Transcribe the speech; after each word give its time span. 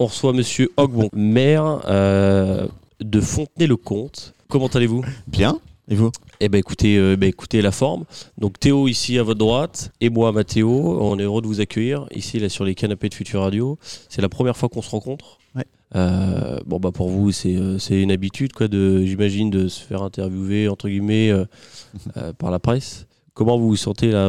on 0.00 0.06
reçoit 0.06 0.32
Monsieur 0.32 0.70
Ogbon, 0.78 1.10
maire 1.12 1.82
euh, 1.86 2.66
de 3.00 3.20
Fontenay-le-Comte. 3.20 4.32
Comment 4.48 4.68
allez-vous? 4.68 5.04
Bien. 5.26 5.58
Et 5.88 5.94
vous? 5.94 6.10
Eh 6.40 6.48
ben 6.48 6.56
écoutez, 6.56 6.96
euh, 6.96 7.16
ben, 7.16 7.28
écoutez 7.28 7.60
la 7.60 7.70
forme. 7.70 8.04
Donc 8.38 8.58
Théo 8.58 8.88
ici 8.88 9.18
à 9.18 9.22
votre 9.22 9.38
droite 9.38 9.92
et 10.00 10.08
moi 10.08 10.32
Mathéo. 10.32 10.98
On 11.02 11.18
est 11.18 11.24
heureux 11.24 11.42
de 11.42 11.46
vous 11.46 11.60
accueillir 11.60 12.06
ici 12.14 12.38
là 12.38 12.48
sur 12.48 12.64
les 12.64 12.74
canapés 12.74 13.10
de 13.10 13.14
Futur 13.14 13.42
Radio. 13.42 13.78
C'est 14.08 14.22
la 14.22 14.30
première 14.30 14.56
fois 14.56 14.70
qu'on 14.70 14.80
se 14.80 14.88
rencontre. 14.88 15.38
Ouais. 15.54 15.66
Euh, 15.96 16.58
bon 16.64 16.78
bah 16.78 16.92
pour 16.92 17.10
vous 17.10 17.30
c'est 17.32 17.56
c'est 17.78 18.00
une 18.00 18.12
habitude 18.12 18.52
quoi 18.52 18.68
de 18.68 19.04
j'imagine 19.04 19.50
de 19.50 19.66
se 19.66 19.82
faire 19.82 20.02
interviewer 20.02 20.68
entre 20.68 20.88
guillemets 20.88 21.30
euh, 21.30 21.44
par 22.38 22.50
la 22.50 22.58
presse. 22.58 23.06
Comment 23.34 23.58
vous 23.58 23.68
vous 23.68 23.76
sentez 23.76 24.12
là 24.12 24.26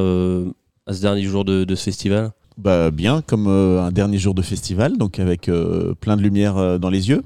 à 0.85 0.93
ce 0.93 1.01
dernier 1.01 1.23
jour 1.23 1.45
de, 1.45 1.63
de 1.63 1.75
ce 1.75 1.83
festival? 1.83 2.31
Bah, 2.57 2.91
Bien, 2.91 3.21
comme 3.21 3.47
euh, 3.47 3.81
un 3.81 3.91
dernier 3.91 4.17
jour 4.17 4.33
de 4.33 4.41
festival, 4.41 4.97
donc 4.97 5.19
avec 5.19 5.49
euh, 5.49 5.93
plein 5.99 6.17
de 6.17 6.21
lumière 6.21 6.57
euh, 6.57 6.77
dans 6.77 6.89
les 6.89 7.09
yeux. 7.09 7.21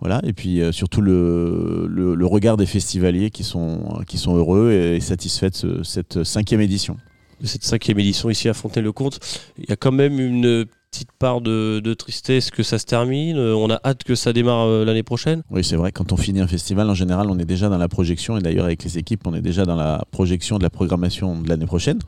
Voilà. 0.00 0.20
Et 0.24 0.32
puis 0.32 0.60
surtout 0.72 1.00
le, 1.00 1.86
le, 1.88 2.26
regard 2.26 2.56
des 2.56 2.66
festivaliers 2.66 3.30
qui 3.30 3.44
sont, 3.44 4.00
qui 4.06 4.18
sont 4.18 4.36
heureux 4.36 4.70
et 4.72 5.00
satisfaits 5.00 5.46
de 5.50 5.54
ce- 5.54 5.82
cette 5.82 6.24
cinquième 6.24 6.60
édition. 6.60 6.96
cette 7.42 7.64
cinquième 7.64 7.98
édition 7.98 8.28
ici 8.28 8.48
à 8.48 8.54
Fontenay-le-Comte. 8.54 9.18
Il 9.58 9.64
y 9.68 9.72
a 9.72 9.76
quand 9.76 9.92
même 9.92 10.18
une 10.20 10.66
petite 10.94 11.12
part 11.18 11.40
de, 11.40 11.80
de 11.80 11.92
tristesse 11.94 12.52
que 12.52 12.62
ça 12.62 12.78
se 12.78 12.86
termine. 12.86 13.36
Euh, 13.36 13.56
On 13.56 13.68
a 13.68 13.80
hâte 13.84 14.04
que 14.04 14.14
ça 14.14 14.32
démarre 14.32 14.66
euh, 14.66 14.84
l'année 14.84 15.02
prochaine. 15.02 15.42
Oui, 15.50 15.64
c'est 15.64 15.74
vrai, 15.74 15.90
quand 15.90 16.12
on 16.12 16.16
finit 16.16 16.40
un 16.40 16.46
festival, 16.46 16.88
en 16.88 16.94
général, 16.94 17.28
on 17.30 17.38
est 17.40 17.44
déjà 17.44 17.68
dans 17.68 17.78
la 17.78 17.88
projection, 17.88 18.36
et 18.38 18.40
d'ailleurs 18.40 18.66
avec 18.66 18.84
les 18.84 18.96
équipes, 18.96 19.26
on 19.26 19.34
est 19.34 19.40
déjà 19.40 19.64
dans 19.64 19.74
la 19.74 20.04
projection 20.12 20.56
de 20.58 20.62
la 20.62 20.70
programmation 20.70 21.40
de 21.40 21.48
l'année 21.48 21.66
prochaine. 21.66 21.98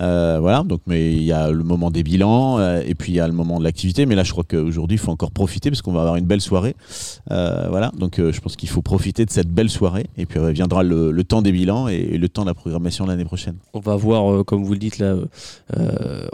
Euh, 0.00 0.38
voilà, 0.40 0.64
donc, 0.64 0.80
mais 0.88 1.14
il 1.14 1.22
y 1.22 1.30
a 1.32 1.50
le 1.52 1.62
moment 1.62 1.92
des 1.92 2.02
bilans, 2.02 2.58
euh, 2.58 2.82
et 2.84 2.96
puis 2.96 3.12
il 3.12 3.14
y 3.14 3.20
a 3.20 3.28
le 3.28 3.34
moment 3.34 3.60
de 3.60 3.64
l'activité, 3.64 4.04
mais 4.04 4.16
là, 4.16 4.24
je 4.24 4.32
crois 4.32 4.42
qu'aujourd'hui, 4.42 4.96
il 4.96 4.98
faut 4.98 5.12
encore 5.12 5.30
profiter, 5.30 5.70
parce 5.70 5.82
qu'on 5.82 5.92
va 5.92 6.00
avoir 6.00 6.16
une 6.16 6.26
belle 6.26 6.40
soirée. 6.40 6.74
Euh, 7.30 7.68
voilà, 7.70 7.92
donc 7.96 8.16
je 8.18 8.40
pense 8.40 8.56
qu'il 8.56 8.68
faut 8.68 8.82
profiter 8.82 9.26
de 9.26 9.30
cette 9.30 9.48
belle 9.48 9.70
soirée, 9.70 10.06
et 10.16 10.26
puis 10.26 10.40
viendra 10.52 10.82
le, 10.82 11.12
le 11.12 11.24
temps 11.24 11.42
des 11.42 11.52
bilans 11.52 11.88
et, 11.88 11.94
et 11.94 12.18
le 12.18 12.28
temps 12.28 12.42
de 12.42 12.48
la 12.48 12.54
programmation 12.54 13.04
de 13.04 13.10
l'année 13.10 13.24
prochaine. 13.24 13.58
On 13.74 13.80
va 13.80 13.94
voir, 13.94 14.44
comme 14.44 14.64
vous 14.64 14.72
le 14.72 14.80
dites 14.80 14.98
là, 14.98 15.14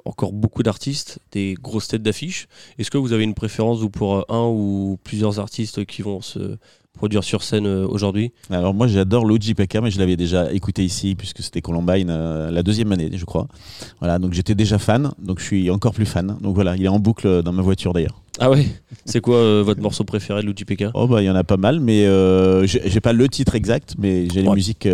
encore 0.06 0.32
beaucoup 0.32 0.62
d'artistes, 0.62 1.18
des 1.32 1.56
grosses 1.74 1.88
têtes 1.88 2.02
d'affiche. 2.02 2.46
Est-ce 2.78 2.90
que 2.90 2.98
vous 2.98 3.12
avez 3.12 3.24
une 3.24 3.34
préférence 3.34 3.80
vous, 3.80 3.90
pour 3.90 4.16
euh, 4.16 4.22
un 4.28 4.46
ou 4.46 4.96
plusieurs 5.02 5.40
artistes 5.40 5.84
qui 5.84 6.02
vont 6.02 6.20
se 6.20 6.56
produire 6.92 7.24
sur 7.24 7.42
scène 7.42 7.66
euh, 7.66 7.84
aujourd'hui? 7.88 8.30
Alors 8.50 8.72
moi 8.72 8.86
j'adore 8.86 9.26
Luigi 9.26 9.54
Pekka, 9.54 9.80
mais 9.80 9.90
je 9.90 9.98
l'avais 9.98 10.16
déjà 10.16 10.52
écouté 10.52 10.84
ici 10.84 11.16
puisque 11.16 11.42
c'était 11.42 11.60
Columbine 11.60 12.10
euh, 12.10 12.52
la 12.52 12.62
deuxième 12.62 12.92
année 12.92 13.10
je 13.12 13.24
crois. 13.24 13.48
Voilà, 13.98 14.20
donc 14.20 14.34
j'étais 14.34 14.54
déjà 14.54 14.78
fan, 14.78 15.10
donc 15.18 15.40
je 15.40 15.44
suis 15.44 15.68
encore 15.70 15.92
plus 15.92 16.06
fan. 16.06 16.36
Donc 16.40 16.54
voilà, 16.54 16.76
il 16.76 16.84
est 16.84 16.88
en 16.88 17.00
boucle 17.00 17.42
dans 17.42 17.52
ma 17.52 17.62
voiture 17.62 17.92
d'ailleurs. 17.92 18.22
Ah 18.38 18.50
ouais? 18.50 18.66
C'est 19.04 19.20
quoi 19.20 19.38
euh, 19.38 19.62
votre 19.64 19.80
morceau 19.80 20.04
préféré 20.04 20.42
de 20.42 20.46
Luigi 20.46 20.64
Pekka? 20.64 20.92
Oh 20.94 21.08
bah 21.08 21.20
il 21.20 21.24
y 21.24 21.30
en 21.30 21.34
a 21.34 21.42
pas 21.42 21.56
mal, 21.56 21.80
mais 21.80 22.06
euh, 22.06 22.64
j'ai 22.68 23.00
pas 23.00 23.12
le 23.12 23.26
titre 23.28 23.56
exact, 23.56 23.96
mais 23.98 24.28
j'ai 24.32 24.42
les 24.42 24.50
musiques, 24.50 24.88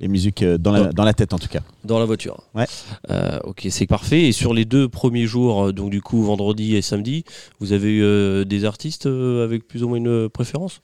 les 0.00 0.08
musiques 0.08 0.42
euh, 0.42 0.58
dans, 0.58 0.72
la, 0.72 0.82
Ouais. 0.82 0.92
dans 0.92 1.04
la 1.04 1.12
tête 1.14 1.32
en 1.34 1.38
tout 1.38 1.48
cas. 1.48 1.60
Dans 1.84 1.98
la 1.98 2.04
voiture. 2.06 2.42
Ouais. 2.54 2.66
Euh, 3.10 3.38
ok, 3.44 3.66
c'est 3.70 3.86
parfait. 3.86 4.22
Et 4.28 4.32
sur 4.32 4.54
les 4.54 4.64
deux 4.64 4.88
premiers 4.88 5.26
jours, 5.26 5.66
euh, 5.66 5.72
donc 5.72 5.90
du 5.90 6.00
coup 6.00 6.22
vendredi 6.22 6.74
et 6.76 6.82
samedi, 6.82 7.24
vous 7.60 7.72
avez 7.72 7.90
eu 7.90 8.02
euh, 8.02 8.44
des 8.44 8.64
artistes 8.64 9.06
avec 9.06 9.68
plus 9.68 9.82
ou 9.82 9.88
moins 9.88 9.98
une 9.98 10.28
préférence? 10.28 10.80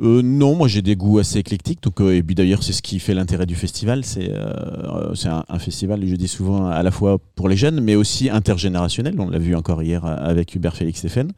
Euh, 0.00 0.22
non, 0.22 0.54
moi 0.54 0.68
j'ai 0.68 0.82
des 0.82 0.96
goûts 0.96 1.18
assez 1.18 1.38
éclectiques. 1.38 1.82
Donc, 1.82 2.00
euh, 2.00 2.14
et 2.14 2.22
puis 2.22 2.34
d'ailleurs, 2.34 2.62
c'est 2.62 2.72
ce 2.72 2.82
qui 2.82 2.98
fait 2.98 3.14
l'intérêt 3.14 3.46
du 3.46 3.54
festival. 3.54 4.04
C'est 4.04 4.30
euh, 4.30 5.14
un, 5.48 5.58
festival, 5.58 6.06
je 6.06 6.16
dis 6.16 6.28
souvent, 6.28 6.66
à 6.66 6.82
la 6.82 6.90
fois 6.90 7.18
pour 7.34 7.48
les 7.48 7.56
jeunes, 7.56 7.80
mais 7.80 7.94
aussi 7.94 8.30
intergénérationnel. 8.30 9.14
On 9.18 9.28
l'a 9.28 9.38
vu 9.38 9.54
encore 9.54 9.82
hier 9.82 10.04
avec 10.04 10.54
Hubert 10.54 10.76
Félix 10.76 11.00
Stéphane. 11.00 11.32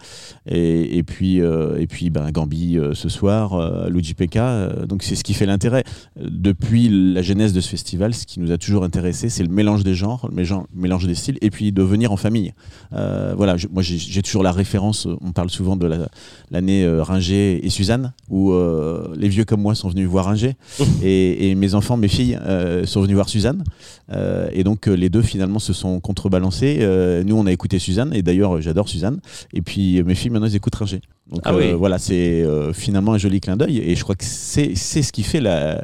Et, 0.47 0.98
et 0.98 1.03
puis, 1.03 1.36
et 1.38 1.86
puis 1.86 2.11
ben, 2.11 2.31
Gambi 2.31 2.78
ce 2.92 3.08
soir, 3.08 3.88
Luigi 3.88 4.14
Pekka. 4.14 4.86
donc 4.86 5.03
c'est 5.03 5.16
ce 5.16 5.25
qui 5.25 5.34
fait 5.34 5.47
l'intérêt. 5.47 5.84
Depuis 6.16 6.88
la 6.91 7.22
genèse 7.22 7.53
de 7.53 7.61
ce 7.61 7.69
festival, 7.69 8.15
ce 8.15 8.26
qui 8.26 8.41
nous 8.41 8.53
a 8.53 8.59
toujours 8.59 8.84
intéressé, 8.84 9.28
c'est 9.28 9.43
le 9.43 9.49
mélange 9.49 9.84
des 9.84 9.94
genres, 9.94 10.28
le 10.28 10.44
mélange, 10.75 11.06
des 11.06 11.15
styles, 11.15 11.38
et 11.41 11.50
puis 11.50 11.72
de 11.72 11.82
venir 11.82 12.12
en 12.12 12.16
famille. 12.16 12.53
Voilà, 12.91 13.56
moi 13.72 13.82
j'ai 13.82 14.22
toujours 14.22 14.43
la 14.43 14.53
référence, 14.53 15.09
on 15.20 15.32
parle 15.32 15.50
souvent 15.50 15.76
de 15.76 15.87
la, 15.87 16.09
l'année 16.50 16.84
euh, 16.84 17.03
Ringer 17.03 17.65
et 17.65 17.70
Suzanne, 17.70 18.12
où 18.28 18.50
euh, 18.53 19.15
les 19.16 19.28
vieux 19.28 19.44
comme 19.44 19.61
moi 19.61 19.75
sont 19.75 19.88
venus 19.88 20.06
voir 20.09 20.27
Ringer, 20.27 20.55
et, 21.03 21.50
et 21.50 21.55
mes 21.55 21.75
enfants, 21.75 21.97
mes 21.97 22.09
filles 22.09 22.38
euh, 22.44 22.84
sont 22.87 23.00
venus 23.03 23.15
voir 23.15 23.28
Suzanne. 23.28 23.65
Euh, 24.12 24.49
et 24.53 24.65
donc 24.65 24.87
les 24.87 25.09
deux 25.09 25.22
finalement 25.22 25.59
se 25.59 25.72
sont 25.72 26.00
contrebalancés. 26.00 26.78
Euh, 26.81 27.22
nous, 27.25 27.37
on 27.37 27.47
a 27.47 27.53
écouté 27.53 27.78
Suzanne, 27.78 28.12
et 28.15 28.22
d'ailleurs 28.22 28.61
j'adore 28.61 28.88
Suzanne. 28.88 29.21
Et 29.53 29.62
puis 29.62 30.03
mes 30.03 30.15
filles 30.15 30.31
maintenant 30.31 30.47
elles 30.49 30.56
écoutent 30.56 30.75
Ringer. 30.75 31.00
Donc 31.31 31.41
Ah 31.44 31.53
euh, 31.55 31.59
oui. 31.72 31.72
voilà, 31.78 31.99
c'est 31.99 32.43
euh, 32.43 32.72
finalement 32.72 33.12
un 33.12 33.19
joli 33.19 33.41
clin 33.41 33.56
d'œil, 33.56 33.78
et 33.78 33.94
je 33.94 34.03
crois 34.03 34.16
que 34.16 34.25
c'est 34.25 34.75
c'est 34.75 35.03
ce 35.03 35.12
qui 35.12 35.22
fait 35.22 35.41
la- 35.41 35.82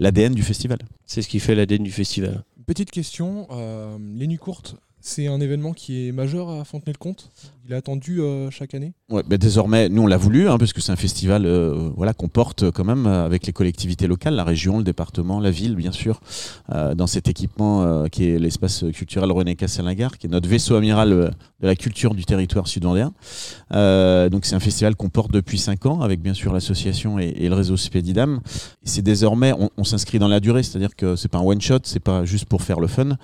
l'ADN 0.00 0.34
du 0.34 0.42
festival. 0.42 0.78
C'est 1.06 1.22
ce 1.22 1.28
qui 1.28 1.38
fait 1.40 1.54
l'ADN 1.54 1.82
du 1.84 1.92
festival. 1.92 2.42
Petite 2.66 2.90
question, 2.90 3.46
euh, 3.52 3.96
les 4.16 4.26
nuits 4.26 4.36
courtes, 4.38 4.74
c'est 5.00 5.26
un 5.28 5.40
événement 5.40 5.72
qui 5.72 6.08
est 6.08 6.12
majeur 6.12 6.50
à 6.50 6.64
Fontenay-le-Comte? 6.64 7.30
Il 7.64 7.72
est 7.72 7.76
attendu 7.76 8.20
euh, 8.20 8.50
chaque 8.50 8.74
année? 8.74 8.92
Ouais, 9.10 9.22
ben 9.26 9.38
désormais, 9.38 9.88
nous 9.88 10.02
on 10.02 10.06
l'a 10.06 10.18
voulu, 10.18 10.50
hein, 10.50 10.58
parce 10.58 10.74
que 10.74 10.82
c'est 10.82 10.92
un 10.92 10.96
festival 10.96 11.46
euh, 11.46 11.90
voilà, 11.96 12.12
qu'on 12.12 12.28
porte 12.28 12.64
euh, 12.64 12.70
quand 12.70 12.84
même 12.84 13.06
euh, 13.06 13.24
avec 13.24 13.46
les 13.46 13.54
collectivités 13.54 14.06
locales, 14.06 14.34
la 14.34 14.44
région, 14.44 14.76
le 14.76 14.84
département, 14.84 15.40
la 15.40 15.50
ville, 15.50 15.76
bien 15.76 15.92
sûr, 15.92 16.20
euh, 16.74 16.94
dans 16.94 17.06
cet 17.06 17.26
équipement 17.26 17.84
euh, 17.84 18.08
qui 18.08 18.28
est 18.28 18.38
l'espace 18.38 18.84
culturel 18.92 19.32
René 19.32 19.56
Castelnagar, 19.56 20.18
qui 20.18 20.26
est 20.26 20.30
notre 20.30 20.46
vaisseau 20.46 20.74
amiral 20.74 21.12
euh, 21.14 21.30
de 21.60 21.66
la 21.66 21.74
culture 21.74 22.14
du 22.14 22.26
territoire 22.26 22.68
sud-vendéen. 22.68 23.14
Euh, 23.72 24.28
donc 24.28 24.44
c'est 24.44 24.56
un 24.56 24.60
festival 24.60 24.94
qu'on 24.94 25.08
porte 25.08 25.32
depuis 25.32 25.56
5 25.56 25.86
ans, 25.86 26.02
avec 26.02 26.20
bien 26.20 26.34
sûr 26.34 26.52
l'association 26.52 27.18
et, 27.18 27.48
le 27.48 27.54
réseau 27.54 27.78
Spédidam. 27.78 28.40
C'est 28.84 29.00
désormais, 29.00 29.54
on, 29.58 29.70
on 29.78 29.84
s'inscrit 29.84 30.18
dans 30.18 30.28
la 30.28 30.38
durée, 30.38 30.62
c'est-à-dire 30.62 30.94
que 30.94 31.16
c'est 31.16 31.28
pas 31.28 31.38
un 31.38 31.44
one-shot, 31.44 31.78
c'est 31.84 31.98
pas 31.98 32.26
juste 32.26 32.44
pour 32.44 32.60
faire 32.60 32.78
le 32.78 32.88
fun, 32.88 33.16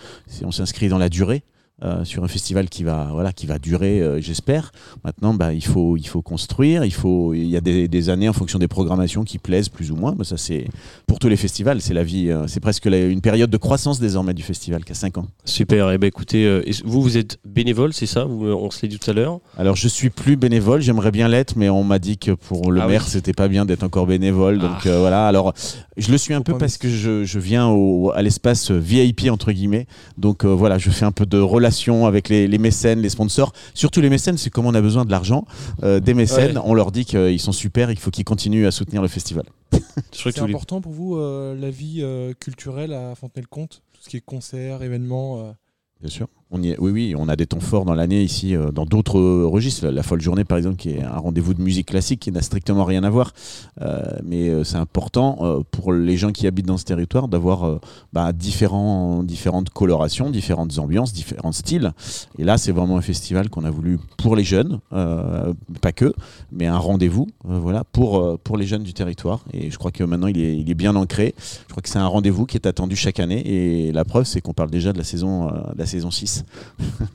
on 0.44 0.50
s'inscrit 0.50 0.88
dans 0.88 0.96
la 0.96 1.10
durée. 1.10 1.42
Euh, 1.82 2.04
sur 2.04 2.22
un 2.22 2.28
festival 2.28 2.68
qui 2.68 2.84
va 2.84 3.08
voilà 3.12 3.32
qui 3.32 3.46
va 3.46 3.58
durer 3.58 4.00
euh, 4.00 4.20
j'espère 4.20 4.70
Maintenant, 5.04 5.34
bah, 5.34 5.52
il, 5.52 5.64
faut, 5.64 5.96
il 5.96 6.06
faut 6.06 6.22
construire, 6.22 6.84
il, 6.84 6.92
faut, 6.92 7.34
il 7.34 7.46
y 7.46 7.56
a 7.56 7.60
des, 7.60 7.88
des 7.88 8.08
années 8.10 8.28
en 8.28 8.32
fonction 8.32 8.58
des 8.58 8.68
programmations 8.68 9.22
qui 9.24 9.38
plaisent 9.38 9.68
plus 9.68 9.90
ou 9.90 9.96
moins. 9.96 10.12
Bah, 10.12 10.24
ça, 10.24 10.36
c'est 10.36 10.66
pour 11.06 11.18
tous 11.18 11.28
les 11.28 11.36
festivals, 11.36 11.80
c'est 11.80 11.92
la 11.94 12.04
vie, 12.04 12.30
euh, 12.30 12.46
c'est 12.46 12.60
presque 12.60 12.86
la- 12.86 13.04
une 13.06 13.20
période 13.20 13.50
de 13.50 13.56
croissance 13.56 14.00
désormais 14.00 14.32
du 14.34 14.42
festival 14.42 14.84
qui 14.84 14.92
a 14.92 14.94
5 14.94 15.18
ans. 15.18 15.26
Super. 15.44 15.90
Et 15.90 15.98
ben 15.98 16.06
écoutez, 16.06 16.62
vous 16.84 17.02
vous 17.02 17.16
êtes 17.18 17.38
bénévole, 17.44 17.92
c'est 17.92 18.06
ça? 18.06 18.24
Vous, 18.24 18.46
On 18.46 18.70
se 18.70 18.80
l'a 18.84 18.88
dit 18.88 18.98
tout 18.98 19.10
à 19.10 19.14
l'heure. 19.14 19.40
Alors, 19.58 19.76
je 19.76 19.88
suis 19.88 20.10
plus 20.10 20.36
bénévole, 20.36 20.80
j'aimerais 20.80 21.10
bien 21.10 21.28
l'être, 21.28 21.54
mais 21.56 21.68
on 21.68 21.84
m'a 21.84 21.98
dit 21.98 22.16
que 22.18 22.30
pour 22.32 22.72
le 22.72 22.80
Ah 22.80 22.86
maire, 22.86 23.02
oui. 23.04 23.10
c'était 23.10 23.32
pas 23.34 23.48
bien 23.48 23.64
d'être 23.66 23.82
encore 23.82 24.06
bénévole. 24.06 24.58
Donc 24.58 24.86
Ah. 24.86 24.98
voilà, 24.98 25.26
alors 25.26 25.52
je 25.96 26.10
le 26.10 26.18
suis 26.18 26.34
un 26.34 26.40
peu 26.42 26.52
pas 26.54 26.58
parce 26.60 26.76
que 26.78 26.88
je, 26.88 27.24
je 27.24 27.38
viens 27.38 27.68
au, 27.68 28.10
à 28.12 28.22
l'espace 28.22 28.70
VIP, 28.70 29.28
entre 29.30 29.52
guillemets. 29.52 29.86
Donc 30.18 30.44
euh, 30.44 30.48
voilà, 30.48 30.78
je 30.78 30.90
fais 30.90 31.04
un 31.04 31.12
peu 31.12 31.26
de 31.26 31.38
relations 31.38 32.06
avec 32.06 32.28
les, 32.28 32.48
les 32.48 32.58
mécènes, 32.58 33.00
les 33.00 33.08
sponsors. 33.10 33.52
Surtout 33.74 34.00
les 34.00 34.10
mécènes, 34.10 34.36
c'est 34.36 34.50
comme 34.50 34.66
on 34.66 34.74
a 34.74 34.80
besoin 34.80 35.04
de 35.04 35.10
l'argent. 35.10 35.46
euh, 35.82 36.00
des 36.00 36.14
mécènes, 36.14 36.56
Ouais. 36.58 36.62
on 36.64 36.74
leur 36.74 36.90
dit 36.92 37.04
qu'ils 37.04 37.40
sont 37.40 37.52
super 37.52 37.90
et 37.90 37.94
qu'il 37.94 38.02
faut 38.02 38.10
qu'ils 38.10 38.24
continuent 38.24 38.66
à 38.66 38.70
soutenir 38.70 39.02
le 39.02 39.08
festival. 39.08 39.44
Je 39.72 39.78
crois 40.20 40.32
que 40.32 40.38
C'est 40.38 40.40
important 40.44 40.80
pour 40.80 40.92
vous 40.92 41.16
euh, 41.16 41.54
la 41.58 41.70
vie 41.70 42.00
euh, 42.02 42.32
culturelle 42.38 42.92
à 42.92 43.14
Fontenay-le-Comte 43.14 43.82
Tout 43.92 44.00
ce 44.02 44.08
qui 44.08 44.16
est 44.16 44.20
concerts, 44.20 44.82
événements 44.82 45.40
euh, 45.40 45.52
Bien 46.00 46.10
sûr. 46.10 46.28
Oui, 46.54 46.76
oui, 46.78 47.14
on 47.18 47.28
a 47.28 47.34
des 47.34 47.46
temps 47.46 47.58
forts 47.58 47.84
dans 47.84 47.94
l'année 47.94 48.22
ici, 48.22 48.54
euh, 48.54 48.70
dans 48.70 48.86
d'autres 48.86 49.18
euh, 49.18 49.46
registres. 49.46 49.86
La, 49.88 50.02
folle 50.04 50.20
journée, 50.20 50.44
par 50.44 50.56
exemple, 50.56 50.76
qui 50.76 50.90
est 50.90 51.02
un 51.02 51.18
rendez-vous 51.18 51.52
de 51.52 51.60
musique 51.60 51.88
classique 51.88 52.20
qui 52.20 52.30
n'a 52.30 52.42
strictement 52.42 52.84
rien 52.84 53.02
à 53.02 53.10
voir. 53.10 53.32
Euh, 53.82 54.02
mais 54.24 54.64
c'est 54.64 54.76
important 54.76 55.62
pour 55.70 55.92
les 55.92 56.16
gens 56.16 56.30
qui 56.30 56.46
habitent 56.46 56.66
dans 56.66 56.76
ce 56.76 56.84
territoire 56.84 57.28
d'avoir 57.28 57.80
bah, 58.12 58.32
différentes 58.32 59.70
colorations, 59.70 60.30
différentes 60.30 60.78
ambiances, 60.78 61.12
différents 61.12 61.52
styles. 61.52 61.92
Et 62.38 62.44
là, 62.44 62.56
c'est 62.56 62.72
vraiment 62.72 62.96
un 62.96 63.02
festival 63.02 63.48
qu'on 63.48 63.64
a 63.64 63.70
voulu 63.70 63.98
pour 64.16 64.36
les 64.36 64.44
jeunes, 64.44 64.78
pas 64.90 65.92
que, 65.92 66.12
mais 66.52 66.66
un 66.66 66.78
rendez-vous, 66.78 67.26
voilà, 67.44 67.84
pour, 67.84 68.38
les 68.56 68.66
jeunes 68.66 68.82
du 68.82 68.94
territoire. 68.94 69.44
Et 69.52 69.70
je 69.70 69.78
crois 69.78 69.90
que 69.90 70.04
maintenant, 70.04 70.28
il 70.28 70.38
est, 70.38 70.74
bien 70.74 70.94
ancré. 70.96 71.34
Je 71.38 71.70
crois 71.70 71.82
que 71.82 71.88
c'est 71.88 71.98
un 71.98 72.06
rendez-vous 72.06 72.46
qui 72.46 72.56
est 72.56 72.66
attendu 72.66 72.96
chaque 72.96 73.20
année. 73.20 73.42
Et 73.46 73.92
la 73.92 74.04
preuve, 74.04 74.24
c'est 74.24 74.40
qu'on 74.40 74.54
parle 74.54 74.70
déjà 74.70 74.92
de 74.92 74.98
la 74.98 75.04
saison, 75.04 75.46
de 75.46 75.78
la 75.78 75.86
saison 75.86 76.10
6. 76.10 76.43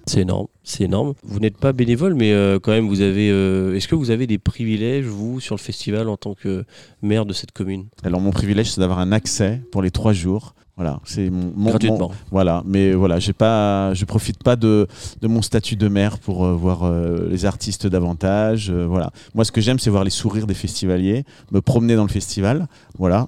C'est 0.06 0.22
énorme, 0.22 0.48
c'est 0.70 0.84
énorme. 0.86 1.14
Vous 1.24 1.40
n'êtes 1.40 1.58
pas 1.58 1.74
bénévole, 1.74 2.14
mais 2.14 2.32
euh, 2.32 2.60
quand 2.62 2.72
même, 2.72 2.88
vous 2.88 3.02
avez. 3.02 3.30
euh, 3.32 3.76
Est-ce 3.76 3.88
que 3.88 3.96
vous 3.96 4.12
avez 4.12 4.28
des 4.28 4.38
privilèges 4.38 5.06
vous 5.06 5.40
sur 5.40 5.56
le 5.56 5.60
festival 5.62 6.08
en 6.10 6.18
tant 6.18 6.34
que 6.36 6.64
maire 7.02 7.26
de 7.26 7.34
cette 7.34 7.52
commune? 7.52 7.86
Alors 8.04 8.22
mon 8.22 8.32
privilège, 8.32 8.72
c'est 8.72 8.82
d'avoir 8.82 9.00
un 9.00 9.12
accès 9.12 9.62
pour 9.72 9.82
les 9.82 9.92
trois 9.92 10.14
jours. 10.14 10.54
Voilà, 10.78 11.02
c'est 11.04 11.30
mon, 11.30 11.52
mon- 11.58 11.72
gratuitement 11.72 12.08
mon- 12.08 12.16
voilà, 12.32 12.64
mais 12.66 12.94
voilà, 12.94 13.20
j'ai 13.20 13.34
pas, 13.34 13.94
je 13.94 14.06
profite 14.06 14.42
pas 14.42 14.56
de, 14.56 14.88
de 15.22 15.28
mon 15.28 15.42
statut 15.42 15.76
de 15.76 15.90
maire 15.90 16.20
pour 16.20 16.46
euh, 16.46 16.54
voir 16.54 16.84
euh, 16.86 17.28
les 17.30 17.44
artistes 17.46 17.86
davantage. 17.86 18.70
euh, 18.70 18.86
voilà, 18.88 19.12
moi 19.36 19.44
ce 19.44 19.52
que 19.52 19.60
j'aime, 19.60 19.78
c'est 19.78 19.90
voir 19.90 20.06
les 20.06 20.10
sourires 20.10 20.48
des 20.48 20.54
festivaliers, 20.54 21.26
me 21.52 21.60
promener 21.60 21.98
dans 21.98 22.04
le 22.04 22.10
festival. 22.10 22.68
Voilà, 22.98 23.28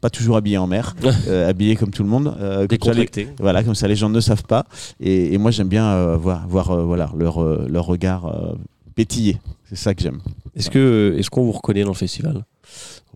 pas 0.00 0.08
toujours 0.08 0.36
habillé 0.38 0.56
en 0.56 0.66
maire, 0.66 0.94
habillé 1.48 1.76
comme 1.76 1.90
tout 1.90 2.02
le 2.02 2.08
monde. 2.08 2.34
comme 2.34 2.40
ça, 2.40 2.60
les- 2.62 2.66
Décontracté. 2.68 3.28
voilà, 3.40 3.62
comme 3.62 3.74
ça 3.74 3.88
les 3.88 3.96
gens 3.96 4.08
ne 4.08 4.20
savent 4.20 4.44
pas. 4.44 4.64
Et, 4.98 5.34
et 5.34 5.38
moi 5.38 5.50
j'aime 5.50 5.68
bien 5.68 6.16
voir, 6.16 6.48
voir 6.48 6.75
euh, 6.76 6.84
voilà, 6.84 7.10
leur, 7.16 7.42
euh, 7.42 7.66
leur 7.68 7.86
regard 7.86 8.26
euh, 8.26 8.54
pétiller. 8.94 9.38
C'est 9.68 9.76
ça 9.76 9.94
que 9.94 10.02
j'aime. 10.02 10.20
Est-ce 10.54 10.70
que 10.70 11.14
est-ce 11.18 11.28
qu'on 11.30 11.44
vous 11.44 11.52
reconnaît 11.52 11.82
dans 11.82 11.90
le 11.90 11.94
festival? 11.94 12.44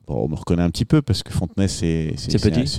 Bon, 0.07 0.25
on 0.25 0.29
me 0.29 0.35
reconnaît 0.35 0.62
un 0.62 0.71
petit 0.71 0.85
peu 0.85 1.01
parce 1.03 1.23
que 1.23 1.33
Fontenay, 1.33 1.69
c'est- 1.69 2.15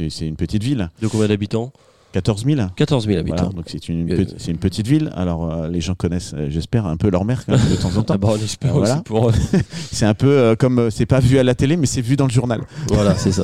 c'est 0.10 0.28
une 0.28 0.36
petite 0.36 0.63
ville. 0.63 0.89
De 1.01 1.07
combien 1.07 1.28
d'habitants? 1.28 1.72
14 2.13 2.44
000 2.46 2.62
14 2.75 3.06
000 3.08 3.22
Voilà, 3.25 3.42
habitants. 3.44 3.56
donc 3.56 3.66
c'est 3.68 3.88
une, 3.90 4.12
Euh, 4.12 4.25
une 4.48 4.58
petite 4.58 4.88
ville. 4.88 5.12
Alors 5.16 5.50
euh, 5.52 5.68
les 5.69 5.80
gens 5.81 5.96
connaissent, 5.96 6.34
euh, 6.36 6.48
j'espère, 6.50 6.86
un 6.86 6.98
peu 6.98 7.10
leur 7.10 7.24
mère 7.25 7.46
quand 7.46 7.54
même, 7.58 7.69
de 7.69 7.75
temps 7.75 7.96
en 7.96 8.04
temps. 8.04 8.13
Ah 8.13 8.18
bah, 8.18 8.34
Voilà. 8.72 8.98
pour. 9.06 9.31
C'est 9.92 10.06
un 10.06 10.13
peu 10.13 10.28
euh, 10.30 10.56
comme 10.56 10.90
c'est 10.92 11.06
pas 11.06 11.19
vu 11.19 11.38
à 11.38 11.44
la 11.44 11.56
télé, 11.56 11.78
mais 11.78 11.86
c'est 11.86 12.02
vu 12.02 12.16
dans 12.16 12.25
le 12.28 12.31
journal. 12.31 12.62
voilà, 12.90 13.16
c'est 13.16 13.31
ça. 13.31 13.44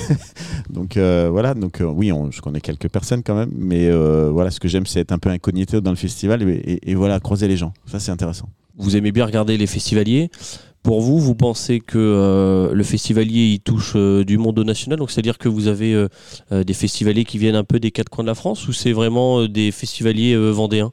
Donc 0.70 0.96
voilà, 0.96 1.54
donc 1.54 1.82
oui, 1.84 2.12
on- 2.12 2.30
je 2.30 2.40
connais 2.40 2.60
quelques 2.60 2.88
personnes 2.88 3.22
quand 3.22 3.34
même, 3.34 3.50
mais 3.56 3.90
voilà, 4.30 4.50
ce 4.50 4.60
que 4.60 4.68
j'aime, 4.68 4.86
c'est 4.86 5.00
être 5.00 5.12
un 5.12 5.18
peu 5.18 5.28
incognito 5.30 5.80
dans 5.80 5.90
le 5.90 5.96
festival 5.96 6.42
et, 6.42 6.52
et- 6.54 6.90
et 6.90 6.94
voilà, 6.94 7.20
croiser 7.20 7.48
les 7.48 7.56
gens. 7.56 7.72
Ça, 7.86 7.98
c'est 8.00 8.10
intéressant. 8.12 8.48
Vous 8.76 8.96
aimez 8.96 9.12
bien 9.12 9.26
regarder 9.26 9.56
les 9.58 9.66
festivaliers? 9.66 10.30
Pour 10.82 11.00
vous, 11.00 11.20
vous 11.20 11.36
pensez 11.36 11.78
que 11.78 11.96
euh, 11.96 12.72
le 12.74 12.82
festivalier 12.82 13.52
il 13.52 13.60
touche 13.60 13.92
euh, 13.94 14.24
du 14.24 14.36
monde 14.36 14.58
national, 14.58 14.98
donc 14.98 15.12
c'est-à-dire 15.12 15.38
que 15.38 15.48
vous 15.48 15.68
avez 15.68 15.94
euh, 15.94 16.64
des 16.64 16.74
festivaliers 16.74 17.24
qui 17.24 17.38
viennent 17.38 17.54
un 17.54 17.62
peu 17.62 17.78
des 17.78 17.92
quatre 17.92 18.08
coins 18.08 18.24
de 18.24 18.28
la 18.28 18.34
France, 18.34 18.66
ou 18.66 18.72
c'est 18.72 18.92
vraiment 18.92 19.46
des 19.46 19.70
festivaliers 19.70 20.36
vendéens? 20.36 20.90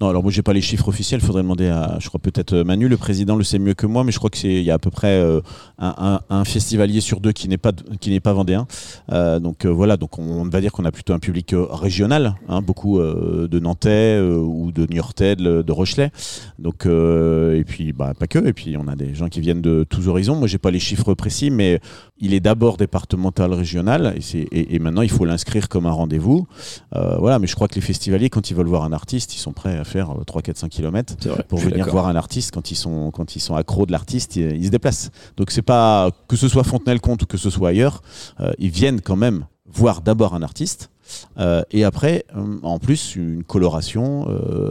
Non, 0.00 0.08
alors 0.08 0.24
moi, 0.24 0.32
j'ai 0.32 0.42
pas 0.42 0.52
les 0.52 0.60
chiffres 0.60 0.88
officiels. 0.88 1.20
Faudrait 1.20 1.42
demander 1.42 1.68
à, 1.68 1.98
je 2.00 2.08
crois 2.08 2.18
peut-être 2.20 2.52
euh, 2.52 2.64
Manu, 2.64 2.88
le 2.88 2.96
président, 2.96 3.36
le 3.36 3.44
sait 3.44 3.60
mieux 3.60 3.74
que 3.74 3.86
moi, 3.86 4.02
mais 4.02 4.10
je 4.10 4.18
crois 4.18 4.28
que 4.28 4.36
c'est, 4.36 4.52
il 4.52 4.64
y 4.64 4.70
a 4.72 4.74
à 4.74 4.78
peu 4.78 4.90
près 4.90 5.20
euh, 5.20 5.40
un, 5.78 6.44
festivalier 6.44 7.00
sur 7.00 7.20
deux 7.20 7.30
qui 7.30 7.48
n'est 7.48 7.58
pas, 7.58 7.70
pas 7.72 8.32
vendéen. 8.32 8.66
Euh, 9.12 9.38
donc 9.38 9.66
voilà, 9.66 9.96
donc 9.96 10.18
on, 10.18 10.44
va 10.48 10.60
dire 10.60 10.72
qu'on 10.72 10.84
a 10.84 10.90
plutôt 10.90 11.12
un 11.12 11.20
public 11.20 11.54
régional, 11.54 12.34
hein, 12.48 12.60
beaucoup 12.60 12.98
de 13.00 13.58
Nantais 13.58 14.20
ou 14.20 14.72
de 14.72 14.86
Niortais, 14.92 15.36
de, 15.36 15.62
de 15.62 15.72
Rochelet. 15.72 16.10
Donc 16.58 16.86
et 16.86 17.64
puis 17.64 17.92
bah 17.92 18.12
pas 18.18 18.26
que. 18.26 18.44
Et 18.46 18.52
puis 18.52 18.76
on 18.76 18.88
a 18.88 18.96
des 18.96 19.14
gens 19.14 19.28
qui 19.28 19.40
viennent 19.40 19.62
de 19.62 19.86
tous 19.88 20.08
horizons. 20.08 20.36
Moi, 20.36 20.48
j'ai 20.48 20.58
pas 20.58 20.70
les 20.70 20.80
chiffres 20.80 21.14
précis, 21.14 21.50
mais 21.50 21.80
il 22.18 22.34
est 22.34 22.40
d'abord 22.40 22.76
départemental, 22.76 23.52
régional, 23.52 24.16
et, 24.52 24.78
maintenant 24.78 25.02
il 25.02 25.10
faut 25.10 25.24
l'inscrire 25.24 25.68
comme 25.68 25.86
un 25.86 25.92
rendez-vous. 25.92 26.46
Voilà, 26.92 27.38
mais 27.38 27.46
je 27.46 27.54
crois 27.54 27.68
que 27.68 27.76
les 27.76 27.80
festivaliers, 27.80 28.28
quand 28.28 28.50
ils 28.50 28.54
veulent 28.54 28.66
voir 28.66 28.84
un 28.84 28.92
artiste, 28.92 29.34
ils 29.34 29.38
sont 29.38 29.52
prêts 29.52 29.83
à 29.84 29.90
faire 29.92 30.10
euh, 30.10 30.24
3, 30.24 30.42
4, 30.42 30.56
5 30.58 30.68
km 30.70 31.14
vrai. 31.34 31.44
pour 31.48 31.58
venir 31.70 31.84
voir 31.92 32.06
un 32.08 32.16
artiste. 32.16 32.50
Quand 32.52 32.70
ils 32.70 32.76
sont 32.76 33.10
quand 33.10 33.36
ils 33.36 33.40
sont 33.40 33.54
accros 33.54 33.86
de 33.86 33.92
l'artiste 33.92 34.36
ils, 34.36 34.56
ils 34.56 34.66
se 34.66 34.70
déplacent. 34.70 35.10
Donc 35.36 35.50
c'est 35.50 35.62
pas 35.62 36.10
que 36.28 36.36
ce 36.36 36.48
soit 36.48 36.64
Fontenay-le-Comte 36.64 37.22
ou 37.22 37.26
que 37.26 37.36
ce 37.38 37.50
soit 37.50 37.68
ailleurs 37.70 38.02
euh, 38.40 38.52
ils 38.58 38.70
viennent 38.70 39.00
quand 39.00 39.16
même 39.16 39.46
voir 39.66 40.00
d'abord 40.02 40.34
un 40.34 40.42
artiste 40.42 40.90
euh, 41.38 41.62
et 41.70 41.84
après 41.84 42.24
euh, 42.36 42.58
en 42.62 42.78
plus 42.78 43.14
une 43.16 43.44
coloration 43.44 44.26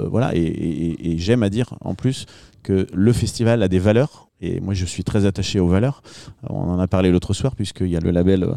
voilà. 0.09 0.35
Et, 0.35 0.41
et- 0.41 1.11
et 1.13 1.17
j'aime 1.17 1.43
à 1.43 1.49
dire 1.49 1.75
en 1.81 1.95
plus 1.95 2.25
que 2.63 2.87
le 2.93 3.11
festival 3.13 3.61
a 3.61 3.67
des 3.67 3.79
valeurs 3.79 4.29
et 4.43 4.59
moi 4.59 4.73
je 4.73 4.85
suis 4.85 5.03
très 5.03 5.25
attaché 5.25 5.59
aux 5.59 5.67
valeurs 5.67 6.01
on 6.49 6.69
en 6.69 6.79
a 6.79 6.87
parlé 6.87 7.11
l'autre 7.11 7.33
soir 7.33 7.55
puisqu'il 7.55 7.87
y 7.89 7.97
a 7.97 7.99
le 7.99 8.11
label 8.11 8.43
euh, 8.43 8.55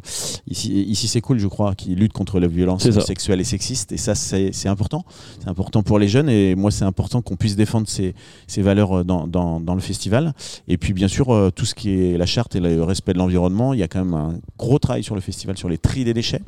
ici 0.48 0.82
ici 0.82 1.08
c'est 1.08 1.20
cool 1.20 1.38
je 1.38 1.46
crois 1.46 1.74
qui 1.74 1.94
lutte 1.94 2.12
contre 2.12 2.40
la 2.40 2.48
violence 2.48 2.88
sexuelle 3.00 3.40
et 3.40 3.44
sexiste 3.44 3.92
et 3.92 3.96
ça 3.96 4.14
c'est 4.14 4.68
important 4.68 5.04
c'est 5.40 5.48
important 5.48 5.82
pour 5.82 5.98
les 5.98 6.08
jeunes 6.08 6.28
et 6.28 6.54
moi 6.54 6.70
c'est 6.70 6.84
important 6.84 7.22
qu'on 7.22 7.36
puisse 7.36 7.56
défendre 7.56 7.88
ces, 7.88 8.14
ces 8.46 8.62
valeurs 8.62 8.98
euh, 8.98 9.04
dans, 9.04 9.26
dans, 9.26 9.60
dans 9.60 9.74
le 9.74 9.80
festival. 9.80 10.34
Et 10.68 10.76
puis 10.76 10.92
bien 10.92 11.08
sûr, 11.08 11.32
euh, 11.32 11.50
tout 11.54 11.64
ce 11.64 11.74
qui 11.74 11.90
est 11.90 12.18
la 12.18 12.26
charte 12.26 12.56
et 12.56 12.60
le 12.60 12.82
respect 12.82 13.12
de 13.12 13.18
l'environnement, 13.18 13.72
il 13.74 13.80
y 13.80 13.82
a 13.82 13.88
quand 13.88 14.04
même 14.04 14.14
un 14.14 14.34
gros 14.58 14.78
travail 14.78 15.02
sur 15.02 15.14
le 15.14 15.20
festival, 15.20 15.56
sur 15.56 15.68
les 15.68 15.78
tri 15.78 16.04
des 16.04 16.14
déchets. 16.14 16.42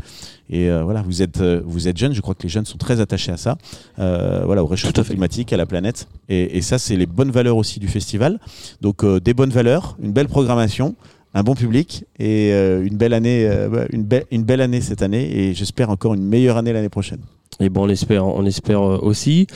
Et 0.50 0.70
euh, 0.70 0.82
voilà, 0.82 1.02
vous 1.02 1.22
êtes, 1.22 1.40
vous 1.40 1.88
êtes 1.88 1.96
jeunes, 1.96 2.14
je 2.14 2.20
crois 2.20 2.34
que 2.34 2.42
les 2.42 2.48
jeunes 2.48 2.64
sont 2.64 2.78
très 2.78 3.00
attachés 3.00 3.32
à 3.32 3.36
ça, 3.36 3.58
voilà, 3.96 4.62
au 4.62 4.66
réchauffement 4.66 5.04
climatique, 5.04 5.52
à 5.52 5.56
la 5.56 5.66
planète. 5.66 6.08
Et, 6.28 6.56
et 6.56 6.62
ça, 6.62 6.78
c'est 6.78 6.96
les 6.96 7.06
bonnes 7.06 7.30
valeurs 7.30 7.56
aussi 7.56 7.80
du 7.80 7.88
festival. 7.88 8.38
Donc 8.80 9.04
des 9.28 9.34
bonnes 9.34 9.50
valeurs, 9.50 9.94
une 10.02 10.12
belle 10.12 10.26
programmation. 10.26 10.96
Un 11.34 11.42
bon 11.42 11.54
public 11.54 12.06
et 12.18 12.50
euh, 12.54 12.82
une 12.82 12.96
belle 12.96 13.12
année, 13.12 13.46
euh, 13.46 13.84
une, 13.92 14.02
belle 14.02 14.24
une 14.30 14.42
belle 14.42 14.62
année 14.62 14.80
cette 14.80 15.02
année 15.02 15.30
et 15.36 15.52
j'espère 15.52 15.90
encore 15.90 16.14
une 16.14 16.22
meilleure 16.22 16.56
année 16.56 16.72
l'année 16.72 16.88
prochaine. 16.88 17.20
Et 17.60 17.68
bon, 17.68 17.84
on 17.84 17.88
espère, 17.90 18.26
on 18.26 18.46
espère 18.46 18.80
euh, 18.80 18.98
aussi. 19.02 19.46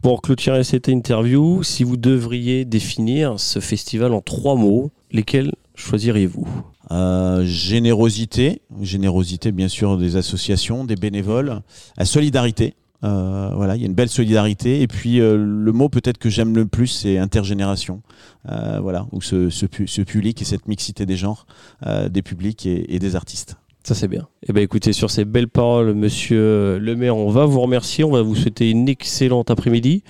Pour 0.00 0.22
clôturer 0.22 0.62
cette 0.62 0.86
interview, 0.86 1.64
si 1.64 1.82
vous 1.82 1.96
devriez 1.96 2.64
définir 2.64 3.40
ce 3.40 3.58
festival 3.58 4.14
en 4.14 4.20
trois 4.20 4.54
mots, 4.54 4.92
lesquels 5.10 5.50
choisiriez-vous? 5.74 6.46
Euh, 6.92 7.44
générosité, 7.44 8.62
générosité 8.80 9.50
bien 9.50 9.66
sûr 9.66 9.98
des 9.98 10.14
associations, 10.14 10.84
des 10.84 10.94
bénévoles, 10.94 11.62
la 11.98 12.04
solidarité. 12.04 12.74
Euh, 13.04 13.50
voilà, 13.54 13.76
il 13.76 13.82
y 13.82 13.84
a 13.84 13.86
une 13.86 13.94
belle 13.94 14.08
solidarité. 14.08 14.82
Et 14.82 14.86
puis 14.88 15.20
euh, 15.20 15.36
le 15.36 15.72
mot 15.72 15.88
peut-être 15.88 16.18
que 16.18 16.30
j'aime 16.30 16.54
le 16.56 16.66
plus, 16.66 16.86
c'est 16.86 17.18
intergénération. 17.18 18.02
Euh, 18.48 18.78
voilà, 18.80 19.06
ce, 19.20 19.50
ce, 19.50 19.66
pu- 19.66 19.86
ce 19.86 20.02
public 20.02 20.40
et 20.42 20.44
cette 20.44 20.66
mixité 20.68 21.06
des 21.06 21.16
genres, 21.16 21.46
euh, 21.86 22.08
des 22.08 22.22
publics 22.22 22.66
et, 22.66 22.98
des 22.98 23.16
artistes. 23.16 23.56
Ça 23.84 23.94
c'est 23.94 24.08
bien. 24.08 24.26
Eh 24.48 24.52
ben 24.52 24.62
écoutez, 24.62 24.92
sur 24.92 25.10
ces 25.12 25.24
belles 25.24 25.48
paroles, 25.48 25.94
Monsieur 25.94 26.78
le 26.78 26.96
Maire, 26.96 27.16
on 27.16 27.30
va 27.30 27.44
vous 27.44 27.60
remercier, 27.60 28.02
on 28.02 28.10
va 28.10 28.22
vous 28.22 28.34
souhaiter 28.34 28.70
une 28.70 28.88
excellente 28.88 29.50
après-midi. 29.50 30.02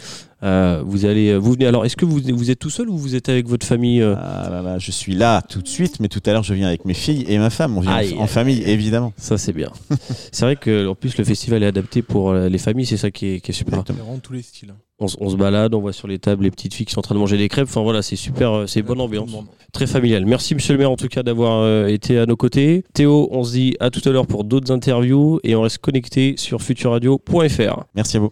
Euh, 0.43 0.83
vous 0.85 1.05
allez, 1.07 1.37
vous 1.37 1.53
venez. 1.53 1.67
Alors, 1.67 1.85
est-ce 1.87 1.97
que 1.97 2.05
vous, 2.05 2.21
vous 2.35 2.51
êtes 2.51 2.59
tout 2.59 2.71
seul 2.71 2.89
ou 2.91 2.97
vous 2.99 3.15
êtes 3.15 3.29
avec 3.29 3.49
votre 3.49 3.67
famille 3.67 4.03
euh 4.03 4.15
Ah 4.19 4.49
là 4.51 4.63
là, 4.63 4.79
je 4.79 4.91
suis 4.91 5.15
là 5.15 5.43
tout 5.49 5.63
de 5.63 5.69
suite, 5.69 5.99
mais 6.01 6.09
tout 6.09 6.21
à 6.27 6.33
l'heure 6.33 6.43
je 6.43 6.53
viens 6.55 6.69
avec 6.69 6.85
mes 6.85 6.95
filles 6.95 7.25
et 7.29 7.39
ma 7.39 7.51
femme. 7.51 7.77
On 7.79 7.81
vient 7.81 7.93
en- 7.93 7.97
Aïe, 7.97 8.15
en, 8.19 8.23
aïe, 8.23 8.29
famille, 8.29 8.63
évidemment. 8.65 9.13
Ça 9.17 9.39
c'est 9.39 9.53
bien. 9.55 9.71
c'est 10.33 10.45
vrai 10.45 10.57
que 10.57 10.87
en 10.89 10.95
plus 10.95 11.17
le 11.17 11.25
festival 11.25 11.63
est 11.63 11.67
adapté 11.67 12.03
pour 12.03 12.31
euh, 12.31 12.49
les 12.49 12.59
familles, 12.59 12.87
c'est 12.87 12.97
ça 12.99 13.11
qui 13.11 13.27
est, 13.27 13.41
qui 13.41 13.51
est 13.51 13.55
super. 13.55 13.83
Vraiment 13.83 14.19
tous 14.23 14.35
les 14.35 14.43
styles. 14.43 14.75
On, 14.99 15.07
s- 15.07 15.17
on 15.21 15.29
se 15.29 15.37
balade, 15.37 15.75
on 15.75 15.81
voit 15.81 15.93
sur 15.93 16.09
les 16.09 16.19
tables 16.19 16.45
les 16.45 16.51
petites 16.51 16.73
filles 16.73 16.87
qui 16.87 16.93
sont 16.95 17.01
en 17.01 17.03
train 17.03 17.15
de 17.15 17.21
manger 17.21 17.37
des 17.37 17.49
crêpes. 17.49 17.69
Enfin 17.69 17.83
voilà, 17.83 18.01
c'est 18.03 18.17
super, 18.17 18.53
euh, 18.53 18.67
c'est 18.67 18.81
bonne 18.83 19.01
ambiance, 19.01 19.31
très 19.73 19.87
familial. 19.87 20.25
Merci 20.27 20.55
Monsieur 20.55 20.73
le 20.73 20.79
Maire 20.79 20.91
en 20.91 20.97
tout 20.97 21.09
cas 21.09 21.23
d'avoir 21.23 21.61
euh, 21.63 21.87
été 21.87 22.19
à 22.19 22.25
nos 22.27 22.37
côtés. 22.37 22.83
Théo, 22.95 23.29
on 23.31 23.43
se 23.45 23.53
dit 23.53 23.77
à 23.81 23.91
tout 23.91 24.07
à 24.09 24.13
l'heure 24.13 24.27
pour 24.27 24.45
d'autres 24.45 24.73
interviews 24.73 25.39
et 25.45 25.55
on 25.55 25.61
reste 25.63 25.79
connecté 25.79 26.35
sur 26.39 26.63
futurradio.fr. 26.63 27.85
Merci 27.95 28.17
à 28.17 28.21
vous. 28.21 28.25